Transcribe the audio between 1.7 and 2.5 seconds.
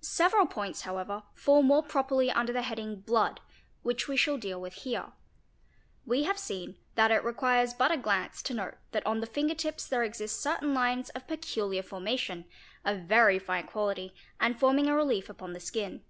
properly